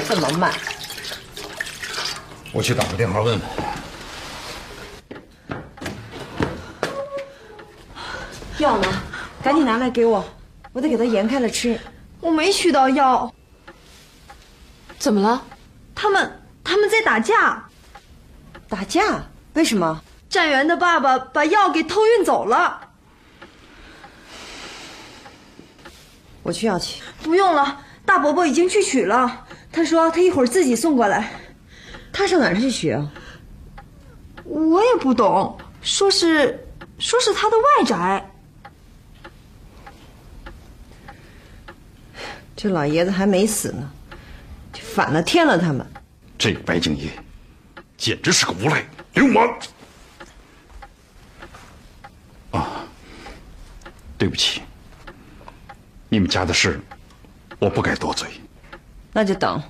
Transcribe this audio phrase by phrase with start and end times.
[0.00, 0.52] 这么慢。
[2.52, 3.40] 我去打个电话问问。
[8.58, 8.88] 药呢？
[9.40, 10.24] 赶紧拿来给我，
[10.72, 11.78] 我得给他研开了吃。
[12.20, 13.32] 我没取到药，
[14.98, 15.44] 怎么了？
[15.94, 17.64] 他们他们在打架。
[18.68, 19.22] 打架？
[19.54, 20.02] 为什么？
[20.28, 22.80] 站员的爸爸把药给偷运走了。
[26.42, 27.00] 我去要去。
[27.22, 29.46] 不用了，大伯伯已经去取了。
[29.78, 31.30] 他说他一会儿自己送过来。
[32.12, 33.08] 他上哪儿去取啊？
[34.42, 36.66] 我也不懂，说是
[36.98, 38.30] 说是他的外宅。
[42.56, 43.88] 这老爷子还没死呢，
[44.72, 45.86] 就反了天了他们。
[46.36, 47.10] 这个白敬业，
[47.96, 49.58] 简直是个无赖流氓！
[52.50, 52.84] 啊，
[54.18, 54.60] 对不起，
[56.08, 56.80] 你们家的事，
[57.60, 58.28] 我不该多嘴。
[59.18, 59.60] 那就等。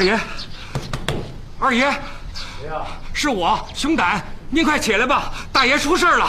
[0.00, 0.18] 二爷，
[1.58, 1.82] 二爷，
[2.32, 2.86] 谁呀？
[3.12, 6.26] 是我，熊胆，您快起来吧，大爷出事了。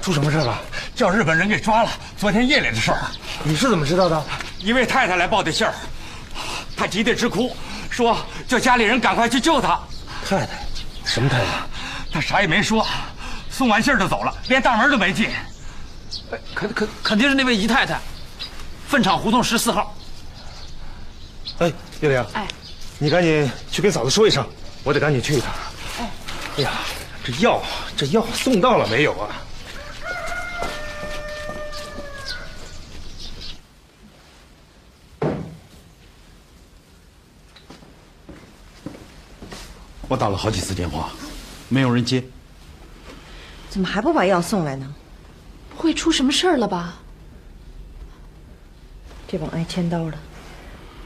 [0.00, 0.58] 出什么事了？
[0.96, 3.02] 叫日本人给抓了，昨天夜里的事儿。
[3.42, 4.24] 你是怎么知道的？
[4.60, 5.74] 一位太太来报的信儿，
[6.74, 7.54] 她急得直哭，
[7.90, 8.16] 说
[8.48, 9.78] 叫家里人赶快去救她。
[10.26, 10.48] 太太，
[11.04, 11.44] 什么太太？
[12.10, 12.86] 她啥也没说，
[13.50, 15.28] 送完信儿就走了，连大门都没进。
[16.60, 17.98] 肯肯肯定是那位姨太太，
[18.86, 19.96] 粪场胡同十四号。
[21.58, 22.46] 哎，月玲，哎，
[22.98, 24.46] 你赶紧去跟嫂子说一声，
[24.84, 25.50] 我得赶紧去一趟。
[26.00, 26.10] 哎，
[26.58, 26.70] 哎呀，
[27.24, 27.62] 这药
[27.96, 29.42] 这药送到了没有啊？
[40.08, 41.08] 我打了好几次电话，
[41.70, 42.22] 没有人接。
[43.70, 44.94] 怎么还不把药送来呢？
[45.80, 46.98] 会出什么事儿了吧？
[49.26, 50.18] 这帮挨千刀的，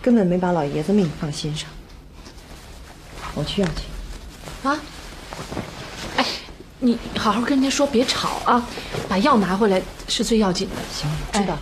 [0.03, 1.71] 根本没把老爷子命放心上。
[3.37, 4.69] 我去要去。
[4.69, 4.81] 啊？
[6.17, 6.26] 哎，
[6.81, 8.67] 你好好跟人家说，别吵啊！
[9.09, 10.75] 把药拿回来是最要紧的。
[10.93, 11.61] 行，知道了。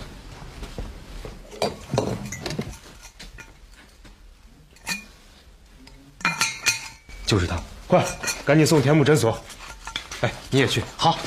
[7.26, 8.02] 就是他，快，
[8.42, 9.38] 赶紧送田木诊所。
[10.22, 10.82] 哎，你也去。
[10.96, 11.18] 好。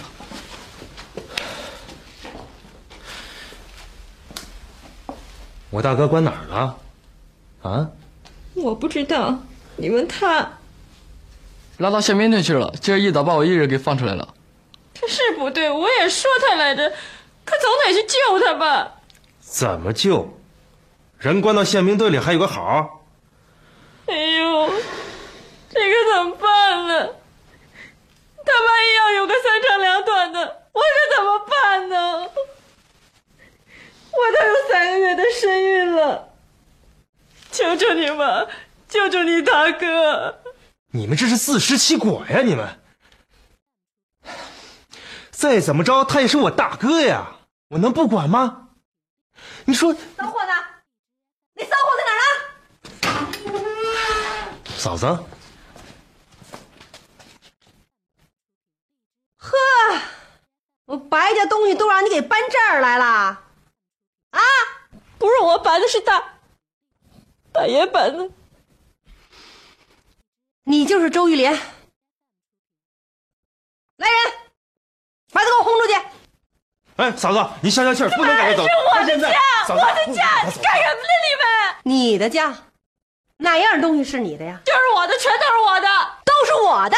[5.86, 6.80] 大哥关哪儿了
[7.62, 7.88] 啊？
[8.56, 9.38] 我不知道。
[9.76, 10.54] 你问他，
[11.78, 12.74] 拉到宪兵队去了。
[12.82, 14.34] 今儿一早把我一人给放出来了，
[14.96, 15.70] 他是不对。
[15.70, 16.90] 我也说他来着，
[17.44, 18.94] 可总得去救他吧？
[19.42, 20.36] 怎么救
[21.20, 21.40] 人？
[21.40, 23.06] 关到宪兵队里还有个好。
[24.08, 24.68] 哎呦，
[25.70, 27.10] 这可怎么办呢？
[28.44, 30.40] 他万一要有个三长两短的，
[30.72, 32.28] 我可怎么办呢？
[34.18, 36.30] 我都有三个月的身孕了，
[37.52, 38.48] 求求你们，
[38.88, 40.42] 救救你大哥！
[40.92, 42.42] 你们这是自食其果呀！
[42.42, 42.80] 你们，
[45.32, 47.36] 再怎么着，他也是我大哥呀，
[47.70, 48.70] 我能不管吗？
[49.66, 50.54] 你说，骚货呢？
[51.56, 52.12] 你骚货在哪
[53.52, 53.60] 儿？
[54.78, 55.06] 嫂子，
[59.38, 59.58] 呵，
[60.86, 63.42] 我白家东西都让你给搬这儿来了。
[65.26, 66.24] 不是我搬的，是大
[67.52, 68.30] 大爷搬的。
[70.66, 71.52] 你就是周玉莲。
[73.98, 74.34] 来人，
[75.34, 75.96] 把他给我轰出去！
[76.98, 78.62] 哎，嫂子，你消消气儿，不能赶他走。
[78.68, 79.28] 是我的家，
[79.68, 81.10] 我的家，你干什么呢？
[81.26, 81.76] 你们？
[81.82, 82.54] 你的家，
[83.38, 84.62] 哪样东西是你的呀？
[84.64, 85.88] 就是我的，全都是我的，
[86.24, 86.98] 都是我的，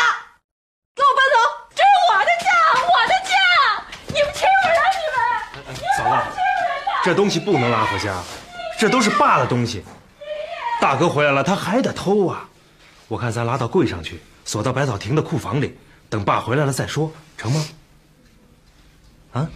[0.94, 1.40] 给我搬走！
[1.74, 2.52] 这是我的家，
[2.84, 3.34] 我的家，
[4.08, 4.76] 你们欺负人！
[5.72, 6.38] 你们，嫂子，
[7.08, 8.22] 这东西不能拉回家，
[8.78, 9.82] 这都是爸的东西。
[10.82, 12.50] 大哥回来了，他还得偷啊！
[13.08, 15.78] 我看咱拉到柜上去，锁到百草亭的库房里，
[16.10, 17.66] 等爸回来了再说，成吗？
[19.32, 19.50] 啊？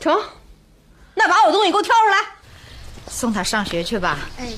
[0.00, 0.14] 成，
[1.14, 2.18] 那把我东西给我挑出来。
[3.08, 4.18] 送他上学去吧。
[4.36, 4.48] 哎，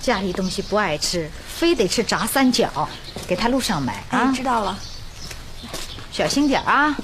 [0.00, 2.88] 家里东西不爱吃，非得吃炸三角，
[3.26, 4.30] 给他路上买啊。
[4.32, 4.78] 知道了。
[6.12, 6.96] 小心点啊。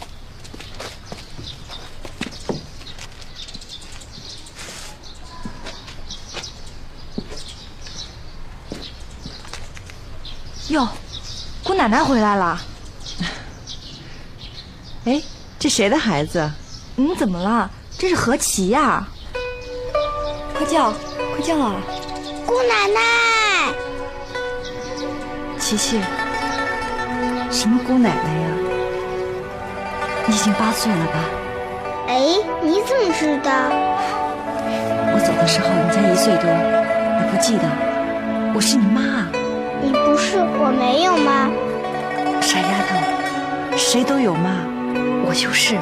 [10.74, 10.88] 哟，
[11.62, 12.60] 姑奶奶回来了。
[15.06, 15.22] 哎，
[15.56, 16.50] 这谁的孩子？
[16.96, 17.70] 嗯，怎么了？
[17.96, 19.06] 这是何琪呀！
[20.52, 20.92] 快叫，
[21.32, 21.76] 快叫啊！
[22.44, 23.72] 姑奶奶，
[25.60, 26.00] 琪琪，
[27.52, 28.48] 什么姑奶奶呀？
[30.26, 31.24] 你已经八岁了吧？
[32.08, 32.18] 哎，
[32.62, 33.52] 你怎么知道？
[35.12, 36.50] 我走的时候你才一岁多，
[37.20, 37.70] 你不记得？
[38.56, 39.23] 我是你妈啊！
[39.84, 41.52] 你不是，我没有妈。
[42.40, 42.96] 傻丫头，
[43.76, 44.64] 谁都有妈，
[45.26, 45.74] 我就是。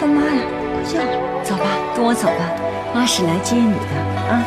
[0.00, 0.40] 叫妈呀！
[0.72, 0.96] 快叫！
[1.44, 2.48] 走吧，跟我走吧，
[2.94, 3.92] 妈是来接你的
[4.32, 4.40] 啊。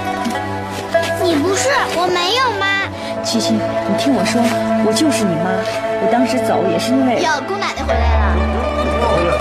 [1.21, 2.89] 你不是，我没有妈。
[3.21, 4.41] 七七，你听我说，
[4.83, 5.53] 我就是你妈。
[6.01, 7.21] 我当时走也是因为……
[7.21, 8.33] 哟，姑奶奶回来了。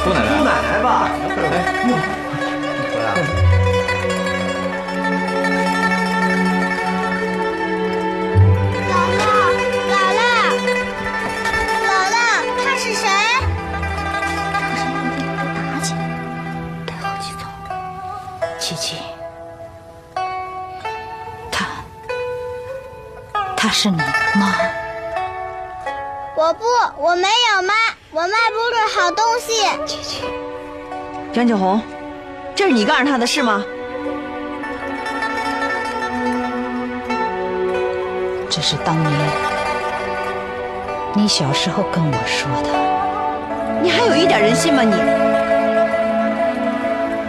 [0.05, 2.21] 姑奶奶，姑奶奶
[23.83, 24.55] 是你妈。
[26.37, 26.65] 我不，
[27.03, 27.75] 我没有妈，
[28.13, 29.65] 我卖不出好东西。
[29.85, 30.23] 琪琪，
[31.33, 31.83] 张九红，
[32.55, 33.65] 这是你告诉他的事吗？
[38.49, 39.13] 这是当年
[41.15, 42.71] 你小时候跟我说的，
[43.83, 44.95] 你还有一点人性吗你？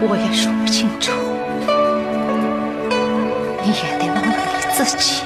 [0.07, 1.13] 我也说不清楚，
[3.63, 5.23] 你也得问问你自己。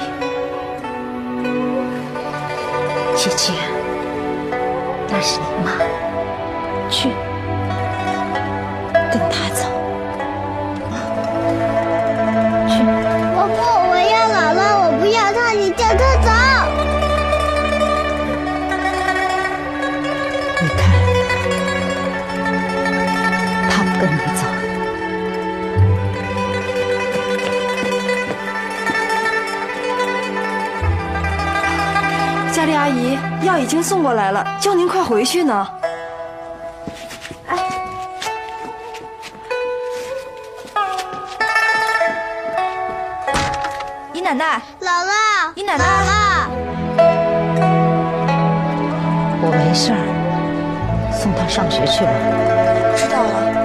[3.38, 3.52] 姐，
[5.08, 6.07] 那是你妈，
[33.48, 35.66] 药已经送过来了，叫您快回去呢。
[37.46, 37.56] 哎。
[44.12, 45.84] 姨奶奶，姥姥，姨奶奶。
[45.84, 46.48] 姥姥，
[49.40, 49.96] 我没事儿，
[51.10, 52.12] 送他上学去了。
[52.94, 53.57] 知道了，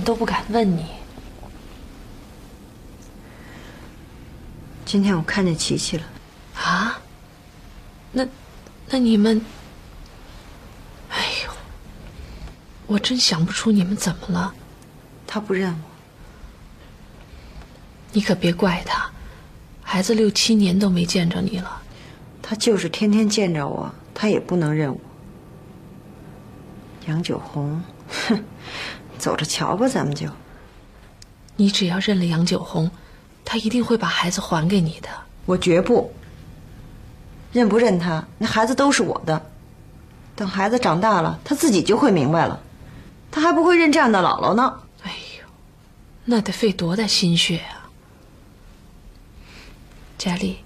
[0.00, 0.86] 们都不敢问你。
[4.86, 6.04] 今天我看见琪琪了。
[6.56, 6.98] 啊？
[8.10, 8.26] 那，
[8.88, 9.44] 那你们……
[11.10, 11.52] 哎呦，
[12.86, 14.54] 我真想不出你们怎么了。
[15.26, 15.90] 他不认我。
[18.12, 19.08] 你可别怪他，
[19.82, 21.82] 孩子六七年都没见着你了。
[22.42, 24.98] 他就是天天见着我，他也不能认我。
[27.06, 28.44] 杨九红，哼，
[29.20, 30.26] 走着瞧吧，咱们就。
[31.56, 32.90] 你只要认了杨九红，
[33.44, 35.08] 他一定会把孩子还给你的。
[35.44, 36.12] 我绝不。
[37.52, 39.46] 认不认他，那孩子都是我的。
[40.34, 42.58] 等孩子长大了，他自己就会明白了。
[43.30, 44.80] 他还不会认这样的姥姥呢。
[45.02, 45.44] 哎呦，
[46.24, 47.90] 那得费多大心血啊！
[50.16, 50.58] 佳丽，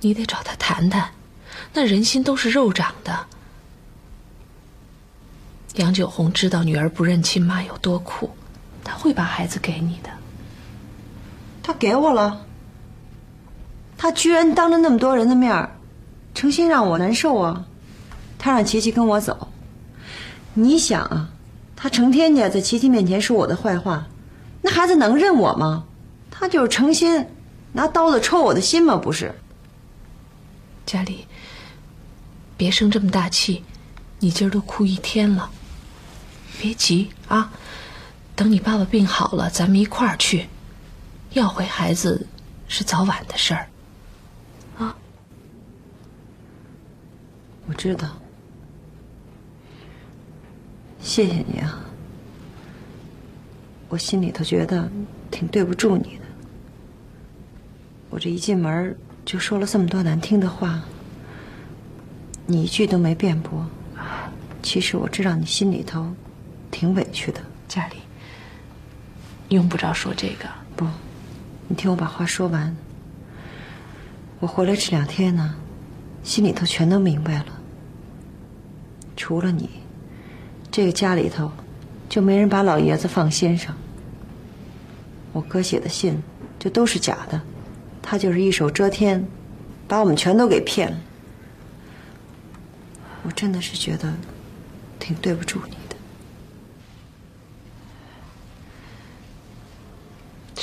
[0.00, 1.12] 你得找他谈谈。
[1.72, 3.26] 那人心都是肉长的。
[5.78, 8.30] 杨九红知道女儿不认亲妈有多苦，
[8.82, 10.10] 他会把孩子给你的。
[11.62, 12.44] 他给我了。
[13.96, 15.70] 他居然当着那么多人的面
[16.34, 17.64] 诚心让我难受啊！
[18.38, 19.48] 他让琪琪跟我走。
[20.54, 21.30] 你想啊，
[21.76, 24.06] 他成天家在琪琪面前说我的坏话，
[24.62, 25.84] 那孩子能认我吗？
[26.30, 27.26] 他就是诚心
[27.72, 28.96] 拿刀子抽我的心吗？
[28.96, 29.32] 不是。
[30.86, 31.26] 佳丽，
[32.56, 33.64] 别生这么大气，
[34.18, 35.50] 你今儿都哭一天了。
[36.60, 37.52] 别急啊，
[38.34, 40.46] 等你爸爸病好了，咱们一块儿去。
[41.32, 42.26] 要回孩子，
[42.66, 43.68] 是早晚的事儿。
[44.78, 44.96] 啊，
[47.66, 48.08] 我知道。
[51.00, 51.78] 谢谢你啊，
[53.88, 54.90] 我心里头觉得
[55.30, 56.24] 挺对不住你的。
[58.10, 60.82] 我这一进门就说了这么多难听的话，
[62.46, 63.66] 你一句都没辩驳。
[64.62, 66.12] 其实我知道你心里头
[66.70, 67.96] 挺委屈的，家里。
[69.48, 70.86] 用不着说这个，不，
[71.68, 72.76] 你听我把话说完。
[74.40, 75.54] 我回来这两天呢，
[76.22, 77.46] 心里头全都明白了。
[79.16, 79.70] 除了你，
[80.70, 81.50] 这个家里头
[82.08, 83.74] 就没人把老爷子放心上。
[85.32, 86.22] 我哥写的信
[86.58, 87.40] 就都是假的，
[88.02, 89.26] 他就是一手遮天，
[89.88, 90.98] 把我们全都给骗了。
[93.24, 94.12] 我真的是觉得
[94.98, 95.96] 挺对不住你的。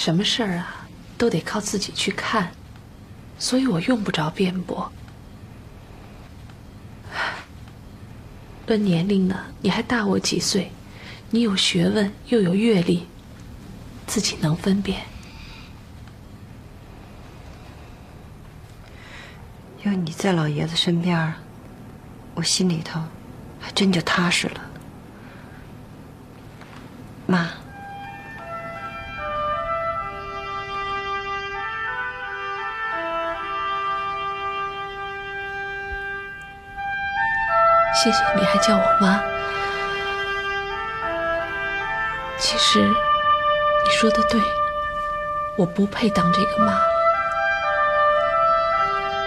[0.06, 0.86] 什么事儿啊，
[1.18, 2.52] 都得靠自己去看，
[3.40, 4.92] 所以我用不着辩驳。
[8.68, 10.72] 论年龄呢，你还大我几岁，
[11.32, 13.08] 你有学问又有阅历，
[14.06, 15.02] 自己能分辨。
[19.82, 21.34] 有你在老爷子身边，
[22.36, 23.02] 我心里头
[23.60, 24.62] 还真就踏实了。
[27.26, 27.50] 妈。
[38.06, 39.20] 谢谢你还叫我妈。
[42.38, 44.40] 其实你说的对，
[45.58, 46.80] 我不配当这个妈。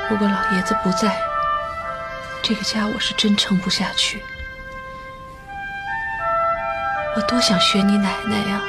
[0.08, 1.20] 如果老爷子不在，
[2.40, 4.23] 这个家我是真撑不下去。
[7.16, 8.61] 我多想学你奶奶呀，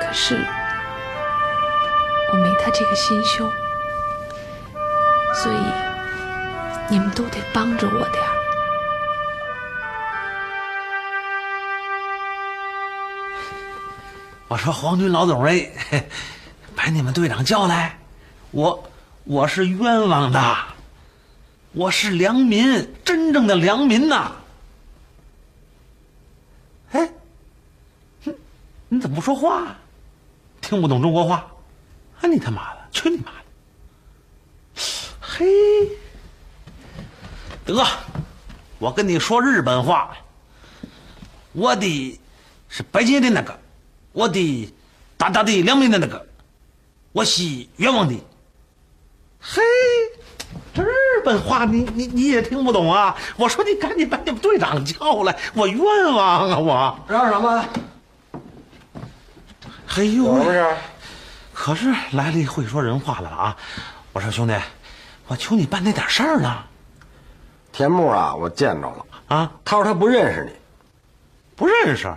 [0.00, 0.34] 可是
[2.32, 3.48] 我没她这个心胸，
[5.32, 5.64] 所以
[6.88, 8.33] 你们都得帮着我点儿。
[14.54, 15.68] 我说皇军老总哎，
[16.76, 17.98] 把你们队长叫来，
[18.52, 18.88] 我
[19.24, 20.56] 我是冤枉的，
[21.72, 24.30] 我是良民，真正的良民呐。
[26.92, 27.10] 哎，
[28.88, 29.76] 你怎么不说话？
[30.60, 31.44] 听不懂中国话？
[32.20, 34.80] 啊你他妈的，去你妈的！
[35.20, 35.44] 嘿，
[37.64, 37.84] 得，
[38.78, 40.16] 我跟你说日本话，
[41.54, 42.20] 我的
[42.68, 43.63] 是北京的那个。
[44.14, 44.72] 我的
[45.16, 46.24] 大大的良民的那个，
[47.10, 47.42] 我是
[47.78, 48.14] 冤枉的。
[49.40, 49.60] 嘿，
[50.72, 50.88] 这日
[51.24, 53.16] 本话你你你也听不懂啊？
[53.36, 56.96] 我说你赶紧把你们队长叫来，我冤枉啊我！
[57.08, 57.68] 嚷什么？
[59.96, 60.76] 哎呦，什么事？
[61.52, 63.56] 可是来了会说人话的了啊！
[64.12, 64.54] 我说兄弟，
[65.26, 66.62] 我求你办那点事儿呢。
[67.72, 70.52] 田木啊，我见着了啊，他说他不认识你，
[71.56, 72.14] 不认识。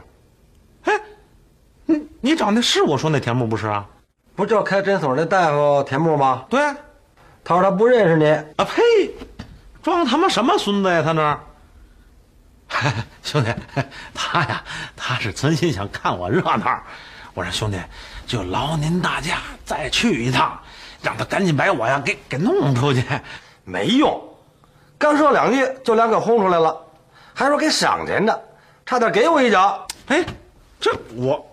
[1.89, 3.85] 你你找那是我说那田木不是啊？
[4.35, 6.45] 不就开诊所那大夫田木吗？
[6.49, 6.59] 对，
[7.43, 8.65] 他说他不认识你啊！
[8.65, 9.09] 呸！
[9.81, 11.01] 装他妈什么孙子呀？
[11.01, 11.39] 他那
[13.23, 13.53] 兄弟，
[14.13, 14.61] 他呀，
[14.97, 16.83] 他是存心想看我热闹。
[17.33, 17.79] 我说兄弟，
[18.25, 20.59] 就劳您大驾再去一趟，
[21.01, 23.01] 让他赶紧把我呀给给弄出去。
[23.63, 24.21] 没用，
[24.97, 26.77] 刚说两句就两给轰出来了，
[27.33, 28.43] 还说给赏钱的，
[28.85, 29.87] 差点给我一脚。
[30.07, 30.25] 哎，
[30.81, 31.46] 这我，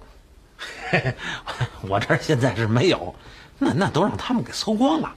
[1.88, 3.14] 我这儿现在是没有，
[3.58, 5.12] 那那都让他们给搜光了。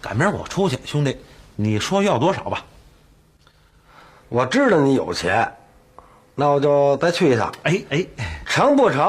[0.00, 1.16] 赶明儿我出去，兄弟，
[1.56, 2.64] 你说要多少吧？
[4.28, 5.52] 我知道你有钱，
[6.34, 7.52] 那我就再去一趟。
[7.64, 8.06] 哎哎，
[8.46, 9.02] 成不成，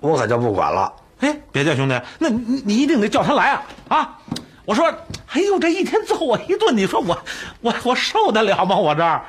[0.00, 0.92] 我可就不管了。
[1.20, 4.18] 哎，别介，兄弟，那你你一定得叫他来啊啊！
[4.64, 4.86] 我说，
[5.32, 7.18] 哎呦，这一天揍我一顿，你说我
[7.60, 8.76] 我我受得了吗？
[8.76, 9.24] 我这儿，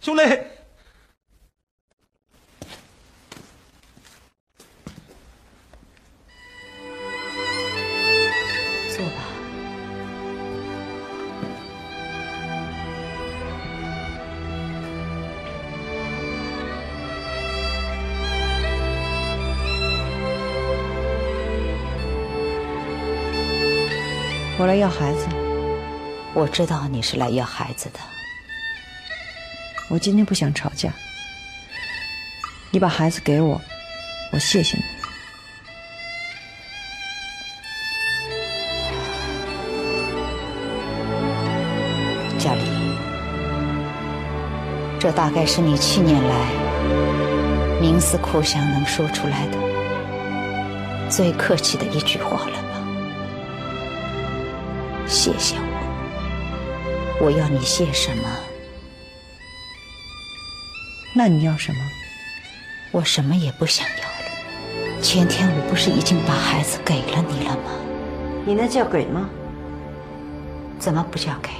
[0.00, 0.22] 兄弟，
[24.74, 25.28] 来要孩子，
[26.34, 28.00] 我知道你是来要孩子的。
[29.88, 30.92] 我今天不想吵架，
[32.72, 33.60] 你把孩子给我，
[34.32, 34.82] 我谢谢你。
[42.36, 42.62] 佳丽，
[44.98, 46.34] 这大概是你七年来
[47.80, 52.63] 冥思苦想能说出来的最客气的一句话了吧？
[55.14, 55.54] 谢谢
[57.20, 58.28] 我，我要你谢什么？
[61.14, 61.78] 那你要什么？
[62.90, 65.00] 我什么也不想要了。
[65.00, 67.70] 前天我不是已经把孩子给了你了吗？
[68.44, 69.30] 你那叫给吗？
[70.80, 71.50] 怎么不叫给？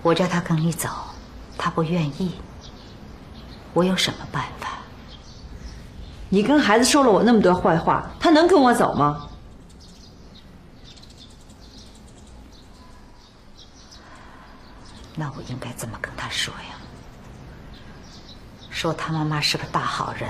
[0.00, 0.88] 我叫他跟你走，
[1.58, 2.36] 他不愿意。
[3.72, 4.78] 我有什么办法？
[6.28, 9.28] 你跟孩子说了我那么多坏话，他能跟我走吗？
[15.16, 16.76] 那我应该怎么跟他说呀？
[18.70, 20.28] 说他妈妈是个大好人，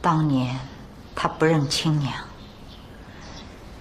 [0.00, 0.58] 当年
[1.14, 2.14] 他不认亲娘，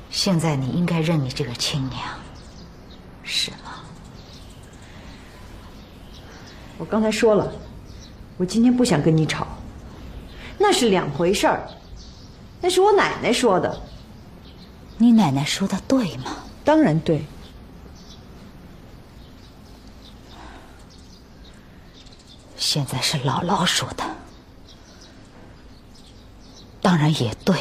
[0.09, 2.01] 现在你应该认你这个亲娘，
[3.23, 3.81] 是吗？
[6.77, 7.49] 我刚才说了，
[8.35, 9.47] 我今天不想跟你吵，
[10.57, 11.65] 那是两回事儿，
[12.59, 13.81] 那是我奶奶说的。
[14.97, 16.35] 你奶奶说的对吗？
[16.65, 17.25] 当然对。
[22.75, 24.03] 现在是姥姥说的，
[26.81, 27.55] 当然也对。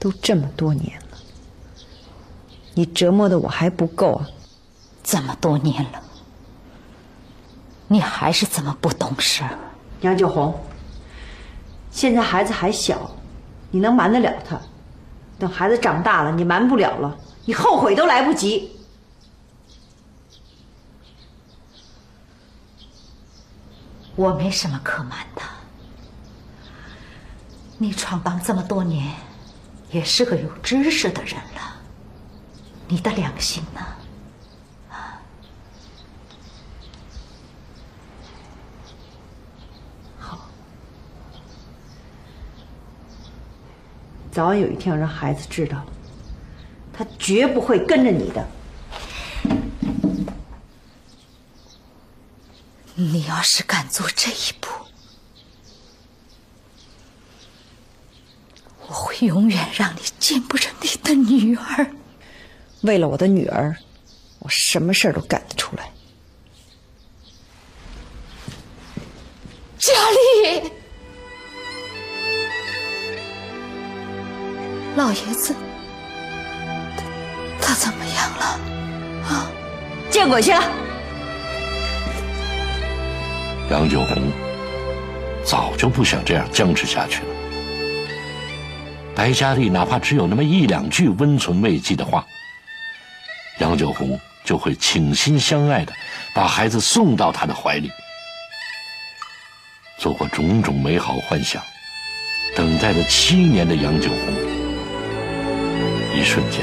[0.00, 1.18] 都这么多年了，
[2.74, 4.26] 你折磨的我还不够啊？
[5.04, 6.02] 这么多年了，
[7.86, 9.44] 你还是这么不懂事。
[10.00, 10.52] 杨九红，
[11.92, 13.08] 现在孩子还小，
[13.70, 14.60] 你能瞒得了他？
[15.38, 18.75] 等孩子长大了，你瞒不了了，你后悔都来不及。
[24.16, 25.42] 我没什么可瞒的。
[27.78, 29.14] 你闯荡这么多年，
[29.90, 31.76] 也是个有知识的人了。
[32.88, 33.80] 你的良心呢？
[40.18, 40.38] 好，
[44.32, 45.84] 早晚有一天要让孩子知道，
[46.92, 48.46] 他绝不会跟着你的。
[52.98, 54.70] 你要是敢做这一步，
[58.86, 61.90] 我会永远让你见不着你的女儿。
[62.80, 63.76] 为了我的女儿，
[64.38, 65.90] 我什么事儿都干得出来。
[69.78, 70.72] 佳丽，
[74.96, 75.54] 老爷子，
[77.60, 78.46] 他他怎么样了？
[79.28, 79.50] 啊，
[80.10, 80.52] 见鬼去！
[83.68, 84.30] 杨九红
[85.42, 87.28] 早就不想这样僵持下去了。
[89.14, 92.24] 白佳丽哪怕只有那么一两句温存慰藉的话，
[93.58, 95.92] 杨九红就会倾心相爱的
[96.34, 97.90] 把孩子送到他的怀里。
[99.98, 101.60] 做过种种美好幻想，
[102.54, 104.34] 等待了七年的杨九红，
[106.14, 106.60] 一瞬间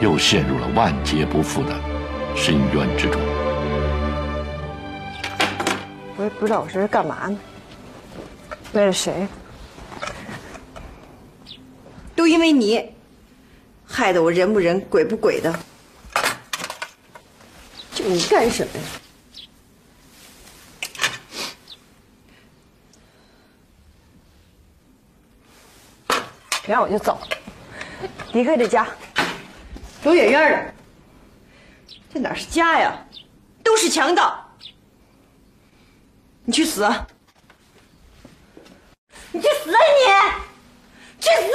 [0.00, 1.72] 又陷入了万劫不复的
[2.34, 3.20] 深渊之中。
[6.24, 7.38] 我也不知道我这是干嘛呢？
[8.72, 9.28] 为了谁？
[12.16, 12.94] 都因为你，
[13.86, 15.54] 害得我人不人鬼不鬼的。
[17.92, 18.72] 就你干什么
[26.08, 26.16] 呀？
[26.64, 27.20] 别让我就走，
[28.32, 28.88] 离开这家，
[30.02, 30.72] 走远远的。
[32.14, 32.96] 这哪是家呀，
[33.62, 34.40] 都是强盗！
[36.46, 36.82] 你去死！
[39.32, 41.22] 你去死啊你！
[41.22, 41.52] 去死！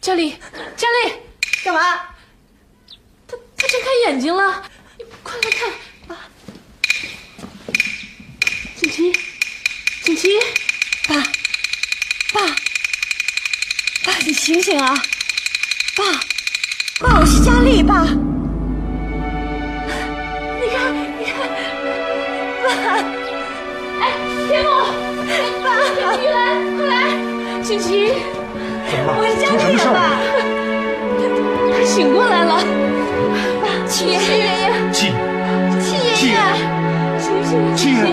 [0.00, 0.36] 佳丽，
[0.76, 1.12] 佳丽，
[1.62, 1.80] 干嘛？
[3.28, 5.70] 他他睁开眼睛了，你快来看
[6.08, 6.28] 啊！
[8.76, 9.12] 锦旗，
[10.02, 10.40] 锦旗，
[11.06, 11.14] 爸，
[12.32, 12.56] 爸，
[14.10, 14.92] 爸，你醒醒啊！
[15.96, 16.04] 爸，
[16.98, 18.02] 爸，我是佳丽，爸。
[18.02, 18.10] 你
[20.74, 21.32] 看，你看，
[22.64, 22.66] 爸，
[24.00, 24.02] 哎，
[24.48, 24.72] 天梦，
[25.62, 25.64] 爸，
[26.18, 26.36] 玉兰，
[26.76, 26.92] 快来，
[27.62, 28.12] 锦旗，
[28.90, 29.14] 怎么了？
[29.16, 29.84] 我是佳丽爸。
[29.94, 29.94] 了？
[31.72, 32.52] 他醒过来了。
[33.62, 34.18] 爸七爷爷，
[34.90, 35.06] 七
[35.80, 36.34] 七爷七爷，
[37.16, 38.10] 醒醒，七爷，锦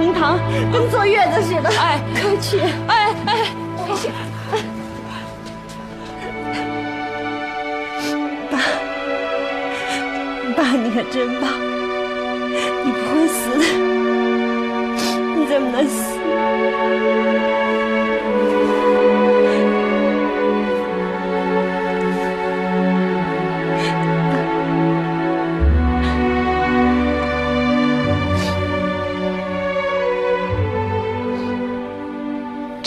[0.00, 0.38] 红糖，
[0.72, 1.68] 跟坐月子似的。
[1.78, 2.58] 哎，快去！
[2.88, 3.36] 哎哎，
[3.76, 4.08] 快去！
[8.50, 8.58] 爸，
[10.56, 11.50] 爸，你可真棒，
[12.82, 13.64] 你不会死的，
[15.36, 16.18] 你怎么能死？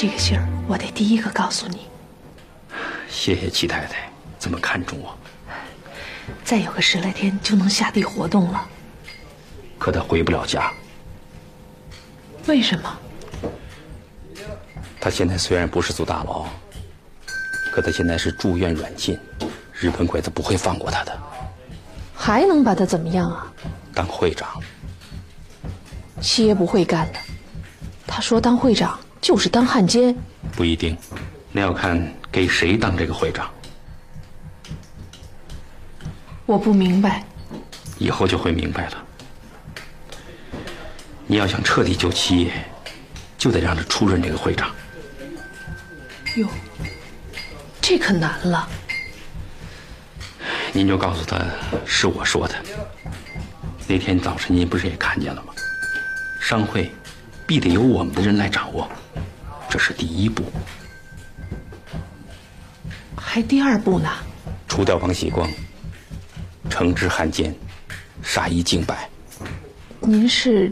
[0.04, 1.88] 这个信儿我得第一个告诉你。
[3.08, 5.18] 谢谢齐太太这么看重我，
[6.44, 8.68] 再有个十来天就能下地活动了。
[9.80, 10.70] 可他回不了家。
[12.48, 12.98] 为什么？
[15.00, 16.48] 他现在虽然不是坐大牢，
[17.72, 19.18] 可他现在是住院软禁，
[19.72, 21.18] 日本鬼子不会放过他的。
[22.13, 23.48] 还能把他怎么样啊？
[23.94, 24.62] 当会长，
[26.20, 27.20] 七爷不会干的。
[28.06, 30.13] 他说当会长就是当汉奸。
[30.51, 30.97] 不一定，
[31.53, 33.49] 那要看给谁当这个会长，
[36.45, 37.23] 我不明白。
[37.97, 39.03] 以后就会明白了。
[41.25, 42.51] 你要想彻底救七爷，
[43.38, 44.69] 就得让他出任这个会长。
[46.36, 46.45] 哟，
[47.81, 48.67] 这可难了。
[50.73, 51.39] 您就告诉他
[51.86, 52.55] 是我说的。
[53.88, 55.53] 那天早晨您不是也看见了吗？
[56.41, 56.91] 商会
[57.47, 58.89] 必得由我们的人来掌握，
[59.73, 60.43] 这是第一步。
[63.17, 64.07] 还第二步呢？
[64.67, 65.49] 除掉王喜光，
[66.69, 67.55] 惩治汉奸，
[68.21, 69.09] 杀一儆百。
[69.99, 70.71] 您是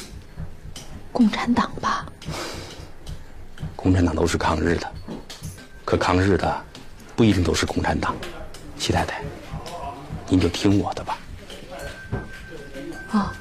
[1.11, 2.05] 共产党吧？
[3.75, 4.93] 共产党都是抗日的，
[5.83, 6.63] 可抗日的
[7.15, 8.15] 不一定都是共产党。
[8.77, 9.23] 齐太太，
[10.27, 11.17] 您就听我的吧。
[13.09, 13.33] 啊，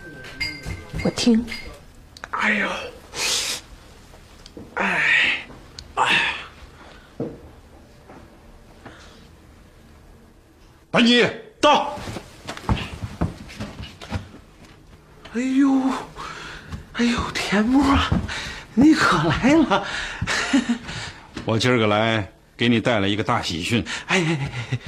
[1.04, 1.44] 我听。
[2.30, 2.68] 哎呦，
[4.76, 5.29] 哎，哎，
[10.90, 11.24] 白妮
[11.61, 11.96] 到。
[15.33, 15.81] 哎呦，
[16.94, 18.11] 哎呦，田木啊，
[18.74, 19.85] 你可来了！
[21.46, 23.85] 我今儿个来给你带来一个大喜讯。
[24.07, 24.79] 哎哎哎，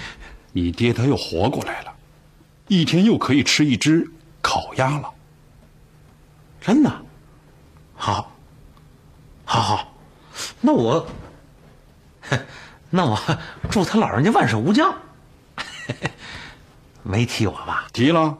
[0.52, 1.94] 你爹他又活过来了，
[2.66, 4.10] 一天又可以吃一只
[4.40, 5.08] 烤鸭了。
[6.60, 6.90] 真的？
[7.94, 8.32] 好，
[9.44, 9.94] 好好，
[10.60, 11.06] 那我，
[12.90, 13.16] 那我
[13.70, 14.92] 祝他老人家万寿无疆。
[17.02, 17.86] 没提我吧？
[17.92, 18.36] 提了，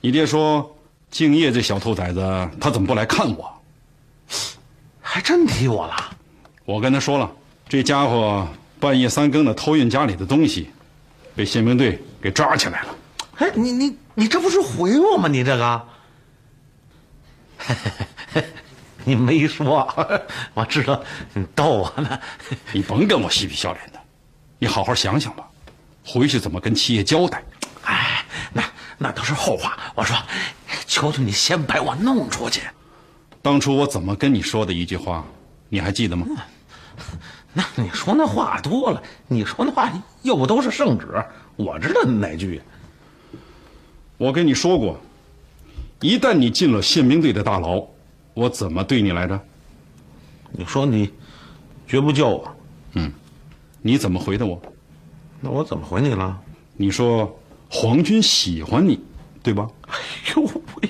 [0.00, 0.76] 你爹说
[1.10, 3.52] 敬业这小兔崽子，他怎么不来看我？
[5.00, 6.16] 还真提我了。
[6.64, 7.30] 我跟他说了，
[7.68, 8.46] 这家伙
[8.78, 10.70] 半夜三更的偷运家里的东西，
[11.34, 12.94] 被宪兵队给抓起来了。
[13.36, 15.28] 哎，你你你这不是毁我吗？
[15.28, 15.88] 你这个，
[19.04, 19.88] 你没说，
[20.52, 22.20] 我知道你逗我呢。
[22.72, 23.98] 你甭跟我嬉皮笑脸的，
[24.58, 25.47] 你好好想想吧，
[26.08, 27.42] 回去怎么跟七爷交代？
[27.84, 28.64] 哎，那
[28.96, 29.78] 那都是后话。
[29.94, 30.16] 我说，
[30.86, 32.62] 求求你先把我弄出去。
[33.42, 35.22] 当初我怎么跟你说的一句话，
[35.68, 36.26] 你还记得吗？
[37.52, 39.92] 那你说那话多了，你说那话
[40.22, 41.06] 又不都是圣旨，
[41.56, 42.62] 我知道哪句。
[44.16, 44.98] 我跟你说过，
[46.00, 47.86] 一旦你进了宪兵队的大牢，
[48.32, 49.38] 我怎么对你来着？
[50.50, 51.12] 你说你
[51.86, 52.56] 绝不救我。
[52.94, 53.12] 嗯，
[53.82, 54.60] 你怎么回的我？
[55.40, 56.38] 那我怎么回你了？
[56.76, 57.34] 你说。
[57.70, 58.98] 皇军喜欢你，
[59.42, 59.68] 对吧？
[59.88, 59.98] 哎
[60.34, 60.42] 呦
[60.80, 60.88] 喂，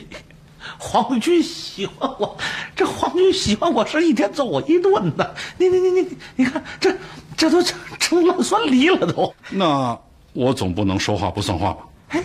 [0.79, 2.39] 皇军喜欢我，
[2.77, 5.29] 这皇军喜欢我是一天揍我一顿呢。
[5.57, 6.97] 你你你你，你看这
[7.37, 9.35] 这都成成烂酸梨了都。
[9.51, 9.99] 那
[10.35, 11.85] 我总不能说话不算话吧？
[12.11, 12.25] 哎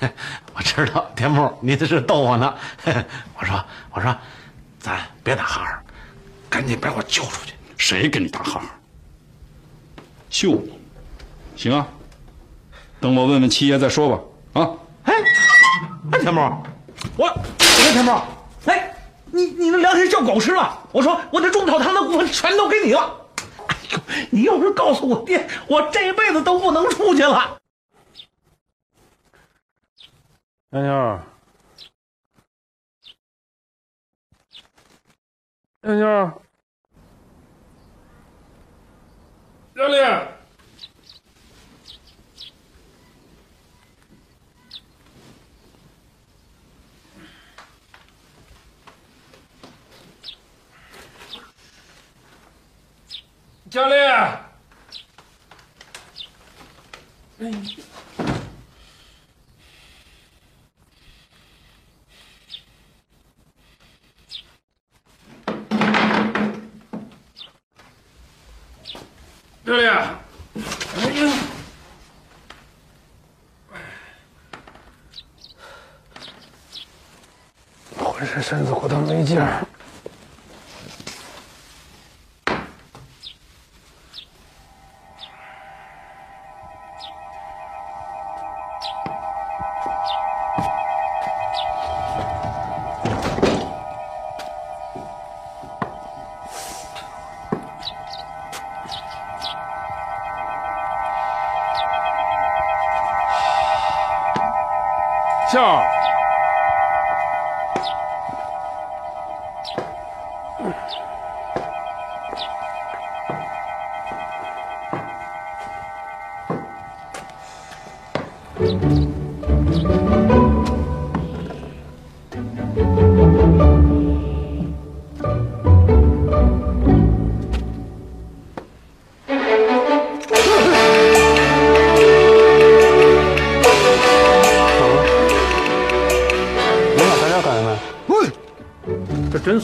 [0.00, 0.12] 哎，
[0.52, 2.54] 我知道田木，你这是逗我呢。
[3.40, 4.14] 我说我说，
[4.78, 5.82] 咱别打哈哈，
[6.50, 7.54] 赶紧把我救出去。
[7.78, 8.70] 谁跟你打哈哈？
[10.38, 10.78] 救你，
[11.56, 11.88] 行啊。
[13.00, 14.60] 等我问问七爷再说吧。
[14.60, 15.14] 啊，哎，
[16.12, 16.40] 哎，田木，
[17.16, 18.20] 我，哎，田木，
[18.66, 18.94] 哎，
[19.32, 20.86] 你你那良心叫狗吃了。
[20.92, 23.26] 我说我那中草堂的股份全都给你了。
[23.66, 23.98] 哎呦，
[24.30, 27.58] 你要是告诉我爹，我这辈子都不能出去了。
[30.70, 31.20] 杨妞，
[35.80, 36.42] 杨妞，
[39.76, 40.28] 教练。
[53.70, 54.10] 教练，
[57.38, 57.52] 哎，
[69.66, 71.32] 教练，哎呀，
[77.98, 79.66] 浑身身子骨都没劲儿。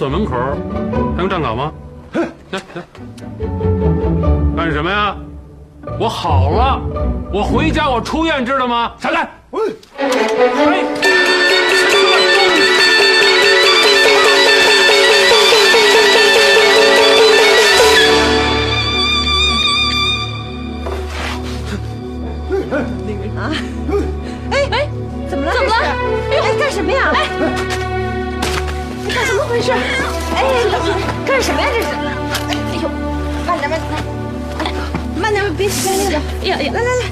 [0.03, 0.35] 诊所门口
[1.15, 1.73] 还用站岗吗？
[2.13, 2.61] 来来，
[4.57, 5.15] 干什么呀？
[5.97, 6.81] 我好了，
[7.33, 8.95] 我回家，我出院，知道吗？
[8.99, 9.32] 闪开！
[29.43, 29.73] 么回事？
[29.73, 29.77] 哎，
[31.27, 31.67] 干什么呀？
[31.73, 31.89] 这是！
[32.49, 32.89] 哎呦，
[33.47, 33.91] 慢点，慢点！
[34.59, 34.63] 哎，
[35.21, 36.21] 慢点，别起来了！
[36.43, 37.03] 哎呀呀，来来来！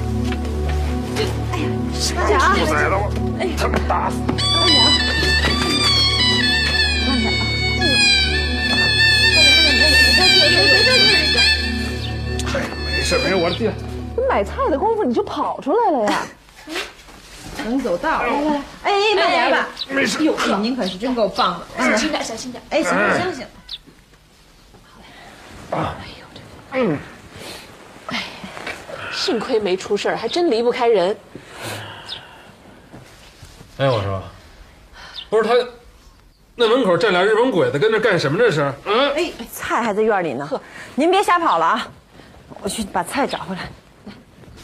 [1.51, 1.65] 哎呀，
[2.15, 2.55] 慢点啊！
[3.39, 4.15] 哎，他们打死！
[4.27, 4.37] 慢
[4.69, 4.87] 点啊！
[7.07, 7.41] 慢点啊！
[12.53, 13.59] 哎呀，没事没事，我这。
[14.29, 16.23] 买菜的功夫你就跑出来了呀？
[17.63, 20.23] 能走道，来来来，哎，慢点吧，没事。
[20.23, 22.63] 哟，您可是真够棒的，小心点，小心点。
[22.69, 23.47] 哎，行了行了行
[25.71, 25.95] 了，
[26.73, 26.97] 嗯，
[28.07, 28.23] 哎，
[29.11, 31.15] 幸亏没出事儿，还真离不开人。
[33.77, 34.21] 哎，我说，
[35.29, 35.53] 不是他，
[36.55, 38.37] 那门口站俩日本鬼子，跟那干什么？
[38.37, 38.73] 这是？
[38.85, 40.45] 嗯，哎，菜还在院里呢。
[40.45, 40.61] 呵，
[40.95, 41.87] 您别瞎跑了啊！
[42.61, 43.61] 我去把菜找回来。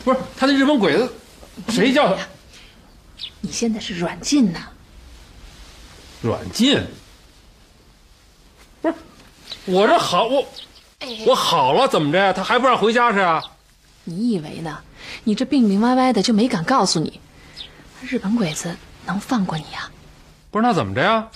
[0.03, 1.11] 不是他那日本鬼子，
[1.69, 2.21] 谁叫他？
[3.41, 4.59] 你现在是软禁呢。
[6.21, 6.83] 软禁？
[8.81, 8.95] 不是，
[9.65, 10.45] 我这好我。
[11.25, 12.33] 我好了，怎么着呀？
[12.33, 13.41] 他还不让回家是啊？
[14.03, 14.79] 你以为呢？
[15.23, 17.19] 你这病病歪歪的，就没敢告诉你。
[18.01, 19.89] 日本鬼子能放过你呀？
[20.49, 21.27] 不是，那怎么着呀？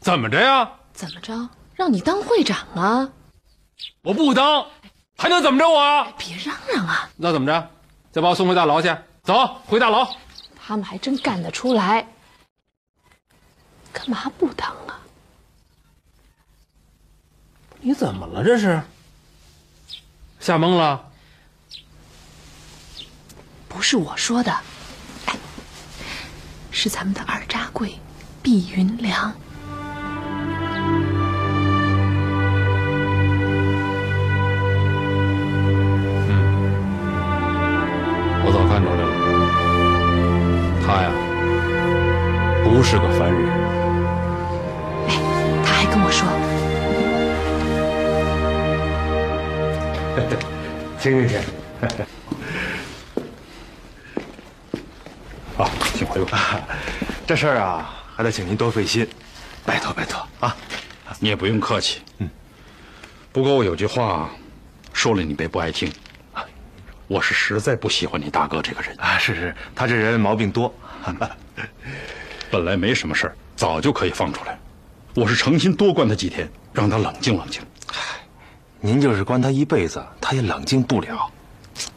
[0.00, 0.70] 怎么着呀？
[0.94, 1.48] 怎么着？
[1.74, 3.10] 让你当会长啊？
[4.02, 4.66] 我不当，
[5.16, 6.08] 还能怎么着我啊？
[6.16, 7.10] 别嚷嚷啊！
[7.16, 7.70] 那怎么着？
[8.10, 8.88] 再把我送回大牢去？
[9.22, 10.08] 走，回大牢。
[10.68, 12.06] 他们还真干得出来。
[13.90, 15.00] 干嘛不当啊？
[17.80, 18.44] 你怎么了？
[18.44, 18.82] 这是
[20.38, 21.10] 吓懵了？
[23.66, 24.54] 不是我说的，
[26.70, 27.98] 是咱们的二扎柜
[28.42, 29.34] 毕云良。
[57.28, 59.06] 这事儿啊，还得请您多费心，
[59.62, 60.56] 拜托拜托啊！
[61.20, 62.00] 你也不用客气。
[62.16, 62.30] 嗯，
[63.30, 64.30] 不过我有句话，
[64.94, 65.92] 说了你别不爱听。
[67.06, 69.18] 我是实在不喜欢你大哥这个人啊！
[69.18, 70.74] 是是，他这人毛病多。
[72.50, 74.58] 本来没什么事儿，早就可以放出来。
[75.14, 77.60] 我是诚心多关他几天，让他冷静冷静。
[78.80, 81.30] 您就是关他一辈子，他也冷静不了，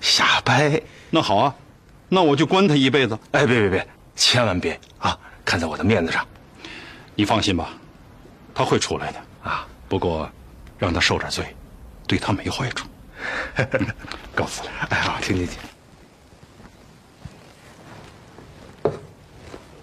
[0.01, 0.81] 瞎掰。
[1.09, 1.55] 那好啊，
[2.09, 3.17] 那我就关他一辈子。
[3.31, 5.17] 哎，别别别，千万别啊！
[5.43, 6.25] 看在我的面子上，
[7.15, 7.69] 你放心吧，
[8.53, 9.67] 他会出来的啊。
[9.89, 10.29] 不过，
[10.77, 11.55] 让他受点罪，
[12.07, 12.87] 对他没坏处。
[14.35, 14.69] 告辞了。
[14.89, 15.59] 哎，好，请请请。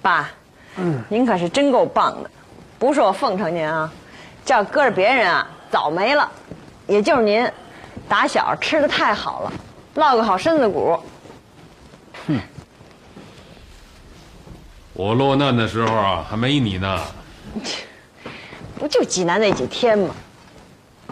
[0.00, 0.30] 爸，
[0.76, 2.30] 嗯，您可是真够棒的，
[2.78, 3.92] 不是我奉承您啊，
[4.44, 6.30] 这要搁着别人啊，早没了。
[6.86, 7.50] 也就是您，
[8.08, 9.52] 打小吃的太好了，
[9.96, 10.98] 落个好身子骨。
[14.98, 17.00] 我落难的时候啊，还没你呢。
[18.76, 20.12] 不就济南那几天吗？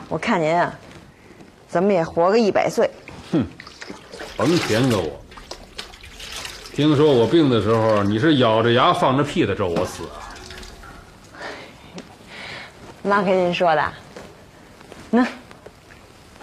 [0.08, 0.74] 我看您啊，
[1.68, 2.90] 怎么也活个一百岁。
[3.30, 3.46] 哼，
[4.36, 5.22] 甭甜给我。
[6.74, 10.18] 听说我病的时候，你是咬着牙放着屁的咒我死啊？
[13.04, 13.92] 妈跟您说的。
[15.10, 15.24] 那。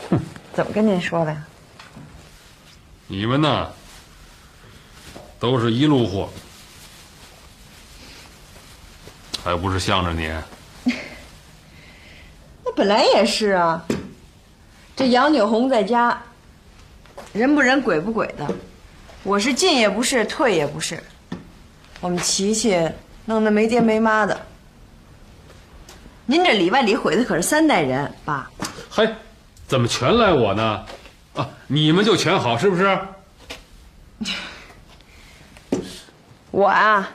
[0.09, 0.17] 哼
[0.53, 1.45] 怎么跟您说的呀？
[3.07, 3.67] 你们呢，
[5.37, 6.29] 都是一路货，
[9.43, 10.31] 还不是向着你？
[12.63, 13.83] 那本来也是啊。
[14.95, 16.21] 这杨九红在家，
[17.33, 18.47] 人不人鬼不鬼的，
[19.23, 21.01] 我是进也不是，退也不是。
[21.99, 22.89] 我们琪琪
[23.25, 24.39] 弄得没爹没妈的。
[26.25, 28.49] 您这里外里毁的可是三代人，爸。
[28.89, 29.07] 嘿。
[29.65, 30.85] 怎么全赖我呢？
[31.35, 32.99] 啊，你们就全好是不是？
[36.51, 37.09] 我啊，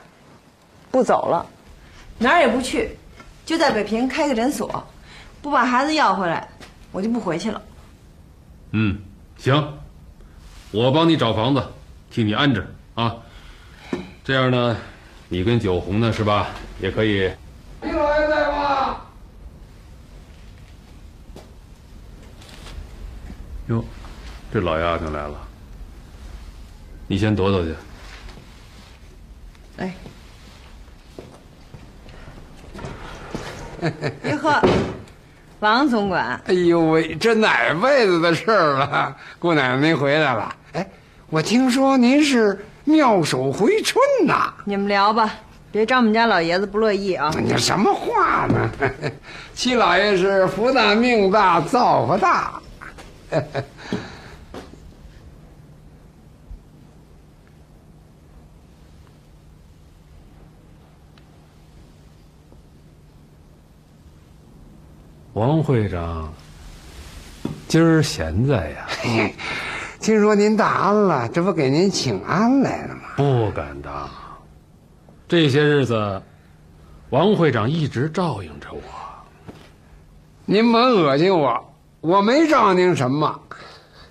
[0.90, 1.46] 不走了，
[2.18, 2.96] 哪儿也不去，
[3.46, 4.86] 就在北平开个诊所，
[5.40, 6.48] 不把孩子要回来，
[6.90, 7.62] 我就不回去了。
[8.72, 8.98] 嗯，
[9.36, 9.78] 行，
[10.72, 11.62] 我帮你找房子，
[12.10, 13.14] 替你安置啊。
[14.24, 14.76] 这样呢，
[15.28, 16.48] 你跟九红呢是吧，
[16.80, 17.30] 也可以。
[17.82, 18.96] 李老爷在吗？
[23.68, 23.84] 哟，
[24.52, 25.38] 这老丫头来了，
[27.06, 27.74] 你先躲躲去。
[29.76, 29.94] 哎，
[34.30, 34.60] 哟呵，
[35.60, 36.40] 王总管。
[36.46, 39.16] 哎呦喂，这哪辈子的事儿了？
[39.38, 40.54] 姑奶奶您回来了。
[40.72, 40.86] 哎，
[41.30, 44.52] 我听说您是妙手回春呐。
[44.64, 45.30] 你们聊吧，
[45.70, 47.30] 别招我们家老爷子不乐意啊。
[47.38, 48.70] 你什么话呢？
[49.54, 52.52] 七老爷是福大命大造化大。
[65.38, 66.34] 王会长，
[67.68, 69.30] 今儿闲在呀？
[70.02, 73.02] 听说您大安了，这不给您请安来了吗？
[73.16, 74.10] 不敢当。
[75.28, 76.20] 这些日子，
[77.10, 78.82] 王会长一直照应着我。
[80.44, 81.64] 您甭恶心我。
[82.00, 83.40] 我没招您什么，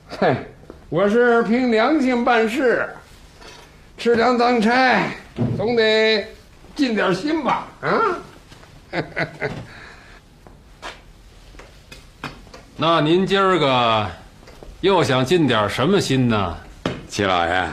[0.08, 0.34] 嘿，
[0.88, 2.88] 我是凭良心办事，
[3.98, 5.10] 吃粮当差，
[5.58, 6.26] 总得
[6.74, 7.68] 尽点心吧？
[7.82, 7.92] 啊？
[12.80, 14.08] 那您今儿个
[14.82, 16.56] 又想尽点什么心呢？
[17.10, 17.68] 齐老爷，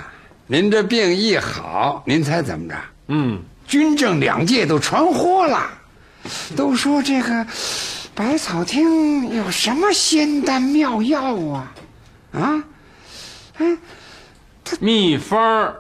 [0.46, 2.74] 您这病一好，您猜怎么着？
[3.09, 5.68] 嗯，军政两界都传呼了，
[6.57, 7.46] 都说这个
[8.14, 11.72] 百草厅有什么仙丹妙药啊？
[12.32, 12.64] 啊？
[13.59, 13.76] 哎，
[14.80, 15.74] 秘方儿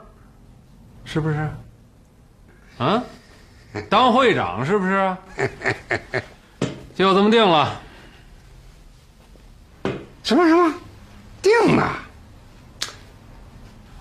[1.02, 1.50] 是不是？
[2.76, 3.02] 啊？
[3.88, 5.16] 当会长是不是？
[6.94, 7.80] 就这么定了。
[10.24, 10.74] 什么什么？
[11.40, 11.98] 定了？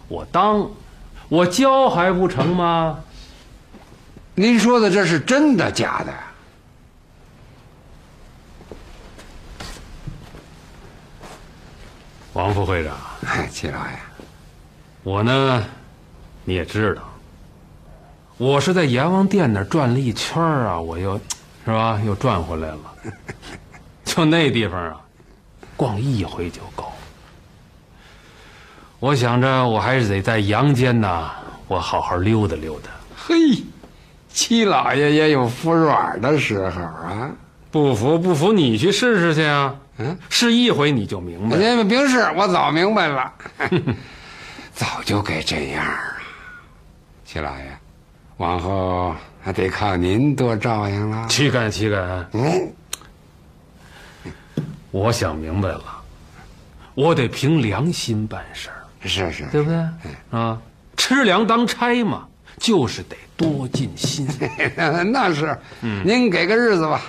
[0.07, 0.67] 我当，
[1.27, 2.97] 我教还不成吗？
[4.33, 6.13] 您说的这是真的假的？
[12.31, 12.95] 王副会长，
[13.27, 13.99] 哎，齐老爷，
[15.03, 15.63] 我呢，
[16.45, 17.03] 你也知道，
[18.37, 21.19] 我是在阎王殿那儿转了一圈儿啊，我又，
[21.65, 22.01] 是吧？
[22.05, 22.79] 又转回来了。
[24.05, 25.01] 就那地方啊，
[25.83, 26.89] 逛一回就够。
[29.01, 31.29] 我想着，我还是得在阳间呐，
[31.67, 32.89] 我好好溜达溜达。
[33.17, 33.35] 嘿，
[34.29, 37.29] 七老爷也有服软的时候啊！
[37.69, 39.75] 不服不服，你去试试去啊！
[39.97, 41.57] 嗯，试一回你就明白。
[41.57, 43.33] 您别试我早明白了，
[44.73, 45.99] 早就该这样啊！
[47.25, 47.77] 七老爷，
[48.37, 51.27] 往后还得靠您多照应了。
[51.27, 52.25] 岂敢岂敢！
[52.31, 52.71] 嗯，
[54.93, 55.83] 我想明白了，
[56.93, 58.85] 我得凭良心办事儿。
[59.01, 59.75] 是是，对不对？
[60.29, 60.61] 啊，
[60.95, 62.27] 吃粮当差嘛，
[62.59, 64.27] 就是得多尽心。
[64.77, 67.01] 那是，您给个日子吧。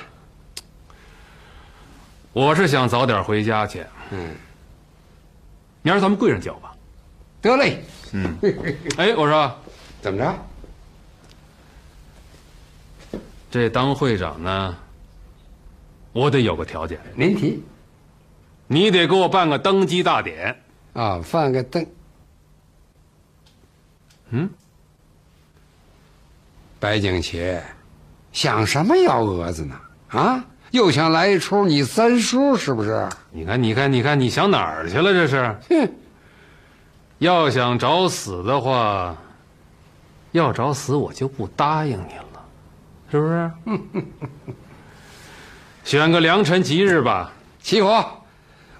[2.33, 3.85] 我是想早点回家去。
[4.11, 4.31] 嗯，
[5.83, 6.73] 明儿咱们跪上叫吧。
[7.43, 7.85] 得嘞。
[8.13, 8.35] 嗯。
[8.97, 9.55] 哎，我说，
[10.01, 10.35] 怎么着？
[13.51, 14.75] 这当会长呢，
[16.13, 16.99] 我得有个条件。
[17.15, 17.63] 您提。
[18.75, 20.61] 你得给我办个登基大典。
[20.95, 21.87] 啊，办个登。
[24.31, 24.51] 嗯，
[26.81, 27.57] 白景琦，
[28.33, 29.77] 想什么幺蛾子呢？
[30.09, 33.09] 啊，又想来一出你三叔是不是？
[33.31, 35.13] 你看，你看，你看，你想哪儿去了？
[35.13, 35.57] 这是。
[35.71, 35.89] 哼，
[37.19, 39.17] 要想找死的话，
[40.33, 42.45] 要找死我就不答应你了，
[43.13, 43.51] 是不是？
[45.85, 47.33] 选个良辰吉日吧。
[47.63, 48.05] 起火，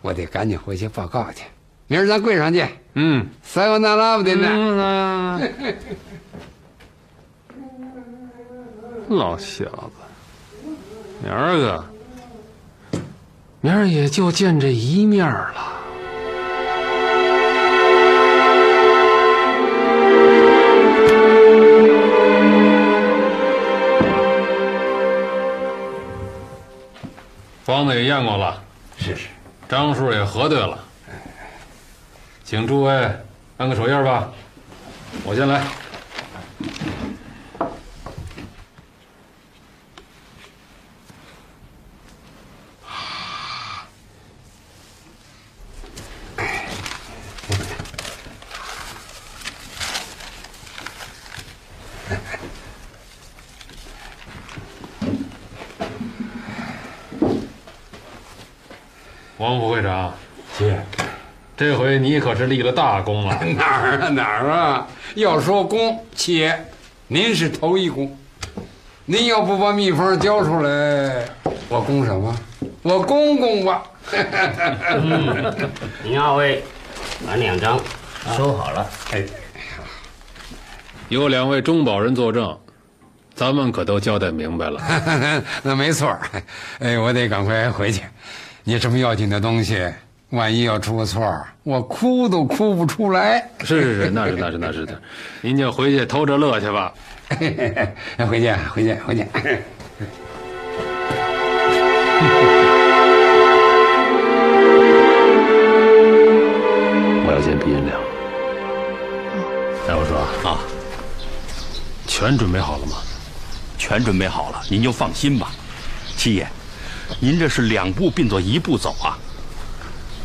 [0.05, 1.45] 我得赶紧回去报告去。
[1.87, 2.69] 明儿咱柜上见。
[2.93, 5.41] 嗯，撒由那拉不得呢。
[9.09, 10.71] 老小子，
[11.23, 11.83] 明儿个，
[13.63, 15.55] 明儿也就见这一面了。
[27.65, 28.63] 方子也验过了，
[28.99, 29.29] 是是，
[29.69, 30.79] 张叔也核对了。
[32.45, 33.11] 请诸位
[33.57, 34.31] 按个手印吧，
[35.25, 35.65] 我先来。
[59.37, 60.15] 王副会长，
[60.57, 60.83] 谢。
[61.55, 63.39] 这回你可是立了大功了。
[63.57, 64.89] 哪儿啊哪儿啊！
[65.15, 66.59] 要说功，且
[67.07, 68.19] 您是头一功。
[69.05, 71.25] 您要不把秘方交出来，
[71.69, 72.37] 我功什么？
[72.83, 73.85] 我公公吧。
[76.03, 76.65] 您二位
[77.25, 77.79] 把两张
[78.37, 78.85] 收好了。
[79.13, 79.23] 哎，
[81.09, 82.59] 有两位中保人作证，
[83.37, 84.83] 咱们可都交代明白了。
[85.63, 86.19] 那没错。
[86.81, 88.03] 哎，我得赶快回去。
[88.65, 89.89] 你这么要紧的东西。
[90.35, 91.23] 万一要出个错
[91.63, 93.49] 我哭都哭不出来。
[93.65, 95.01] 是是是，那是那是那是的，
[95.41, 96.93] 您就回去偷着乐去吧。
[98.29, 99.27] 回去回去回去。
[107.27, 107.99] 我要见毕银良。
[109.89, 110.19] 哎，我说
[110.51, 110.59] 啊，
[112.07, 112.97] 全准备好了吗？
[113.79, 115.51] 全准备好了，您就放心吧。
[116.17, 116.47] 七爷，
[117.21, 119.19] 您这是两步并作一步走啊。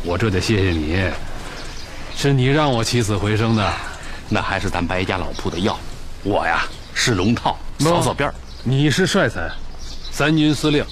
[0.02, 0.98] 我这得谢谢你，
[2.16, 3.72] 是你让我起死回生的，
[4.30, 5.78] 那还是咱白家老铺的药。
[6.22, 8.32] 我呀是龙套，扫扫边
[8.64, 9.50] 你是帅才，
[10.10, 10.84] 三军司令，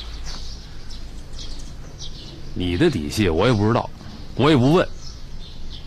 [2.55, 3.89] 你的底细我也不知道，
[4.35, 4.87] 我也不问。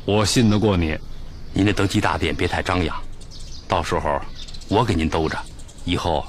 [0.03, 0.97] 我信得过你，
[1.53, 2.95] 您的登基大典别太张扬，
[3.67, 4.19] 到时候
[4.67, 5.37] 我给您兜着，
[5.85, 6.25] 以后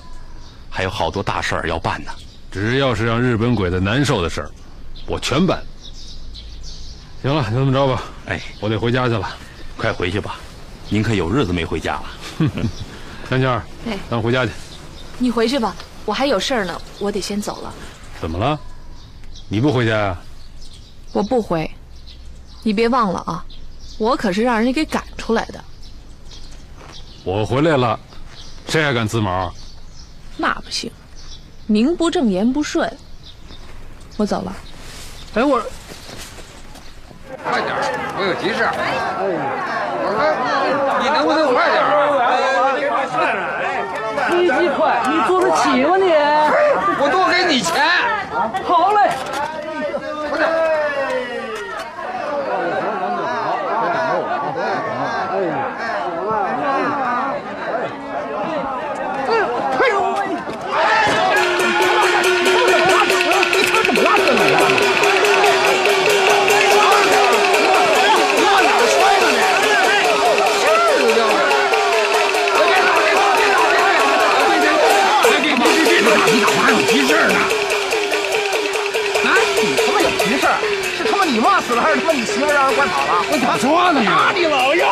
[0.69, 2.13] 还有好多大事儿要办呢。
[2.51, 4.51] 只要是让日本鬼子难受的事儿，
[5.07, 5.63] 我全办。
[7.23, 8.03] 行了，就这么着吧。
[8.27, 9.29] 哎，我得回家去了，
[9.77, 10.37] 快回去吧。
[10.89, 12.05] 您可有日子没回家了。
[13.31, 14.53] 香香儿，哎咱回家去。
[15.19, 17.73] 你回去吧，我还有事儿呢，我得先走了。
[18.21, 18.59] 怎么了？
[19.49, 20.19] 你不回家呀、
[21.13, 21.71] 我不回，
[22.63, 23.45] 你别忘了啊，
[23.99, 25.63] 我可是让人家给赶出来的。
[27.23, 27.99] 我回来了，
[28.67, 29.53] 谁还敢滋毛？
[30.37, 30.91] 那不行，
[31.67, 32.91] 名不正言不顺。
[34.17, 34.57] 我走了。
[35.35, 35.63] 哎，我
[37.51, 37.83] 快点儿，
[38.17, 38.65] 我有急事。
[38.65, 39.23] 哎，
[41.03, 41.87] 你能不能快点儿？
[44.31, 46.13] 飞机快，你坐得起吗你？
[47.01, 47.73] 我多给你钱。
[48.65, 49.11] 好嘞。
[81.43, 83.25] 你妈死了，还是他妈你媳妇让人拐跑了？
[83.33, 84.01] 我咋说呢？
[84.05, 84.87] 打你老爷！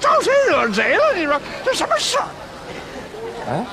[0.00, 1.02] 招谁惹谁了？
[1.14, 2.24] 你说这什么事儿？
[3.48, 3.64] 哎，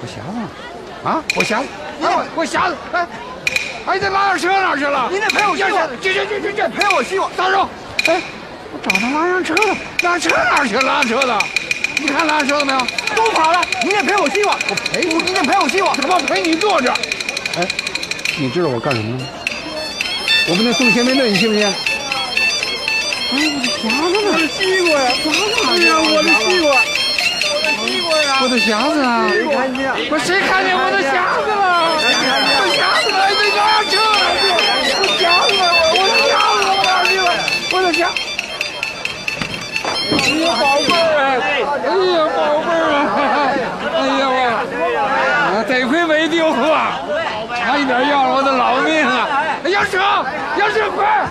[0.00, 1.08] 我匣子？
[1.08, 1.68] 啊，我匣子，
[2.02, 3.06] 哎，我匣子，哎，
[3.86, 5.08] 哎，这拉上车哪去了？
[5.10, 7.30] 您得赔我希望，去去去去去，赔我希望。
[7.36, 7.68] 大叔，
[8.06, 8.22] 哎，
[8.72, 10.82] 我找他拉上车了，拉车哪去了？
[10.82, 11.38] 拉车的，
[11.98, 12.78] 你看拉车了没有？
[13.16, 15.96] 都跑了，您得赔我希望，我赔你，您得赔我希望。
[15.96, 16.92] 他妈陪你坐着。
[17.58, 17.66] 哎，
[18.38, 19.28] 你知道我干什么了吗？
[20.48, 21.89] 我们那送鲜面队，你信不信？
[23.32, 24.28] 哎，我的匣子呢？
[24.32, 25.06] 我的西瓜呀！
[25.68, 26.66] 哎呀，我的西瓜！
[27.38, 28.28] 我的西瓜呀！
[28.42, 29.06] 我的匣子啊！
[29.30, 29.86] 谁看见？
[30.10, 31.62] 我谁看见我的匣子了？
[31.94, 32.02] 我
[32.74, 33.22] 匣子了！
[33.22, 34.26] 哎，那拉车了！
[34.98, 35.62] 我匣子了！
[35.94, 36.74] 我的匣子了！
[36.82, 37.30] 哪儿去了？
[37.70, 38.02] 我的匣。
[40.10, 41.54] 哎呀，宝贝儿哎！
[41.86, 42.98] 哎呀，宝贝儿啊！
[43.94, 44.34] 哎呀，我
[45.54, 46.98] 啊，得亏没丢啊，
[47.56, 49.28] 差一点要了我的老命啊！
[49.68, 50.02] 杨成，
[50.58, 51.30] 杨成，快！